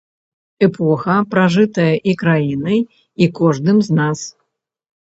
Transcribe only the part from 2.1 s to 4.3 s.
і краінай, і кожным з нас.